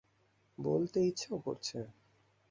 বলতে 0.57 0.99
ইচ্ছাও 1.05 1.37
করছে। 1.39 1.77